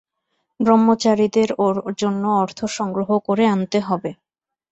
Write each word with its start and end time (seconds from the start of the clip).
ব্রহ্মচারীদের 0.59 1.49
ওর 1.65 1.95
জন্য 2.01 2.23
অর্থসংগ্রহ 2.41 3.09
করে 3.27 3.43
আনতে 3.47 3.79
হবে। 3.87 4.11